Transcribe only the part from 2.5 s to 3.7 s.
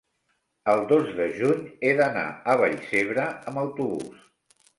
Vallcebre amb